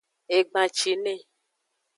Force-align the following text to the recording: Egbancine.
Egbancine. 0.37 1.13